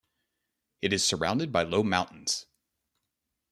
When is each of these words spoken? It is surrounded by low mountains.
It 0.81 0.93
is 0.93 1.03
surrounded 1.03 1.51
by 1.51 1.61
low 1.61 1.83
mountains. 1.83 2.47